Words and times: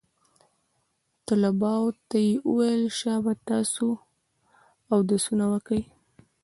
طلباو 1.27 1.85
ته 2.09 2.17
يې 2.27 2.33
وويل 2.49 2.83
شابه 2.99 3.33
تاسې 3.47 3.85
اودسونه 4.93 5.45
وكئ. 5.53 5.81